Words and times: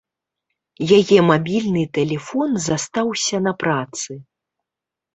Яе 0.97 1.19
мабільны 1.31 1.83
тэлефон 1.99 2.59
застаўся 2.67 3.45
на 3.49 3.57
працы. 3.63 4.11